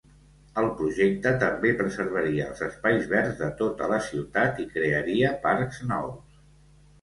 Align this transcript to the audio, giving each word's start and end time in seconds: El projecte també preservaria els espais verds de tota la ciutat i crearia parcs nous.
El 0.59 0.67
projecte 0.77 1.33
també 1.43 1.73
preservaria 1.81 2.47
els 2.53 2.63
espais 2.67 3.05
verds 3.11 3.37
de 3.43 3.51
tota 3.61 3.91
la 3.93 4.01
ciutat 4.07 4.59
i 4.65 4.67
crearia 4.79 5.35
parcs 5.45 5.85
nous. 5.93 6.43